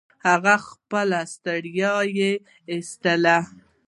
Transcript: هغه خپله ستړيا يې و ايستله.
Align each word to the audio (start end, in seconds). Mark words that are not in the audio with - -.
هغه 0.27 0.55
خپله 0.67 1.19
ستړيا 1.33 1.95
يې 2.17 2.31
و 2.39 2.43
ايستله. 2.71 3.37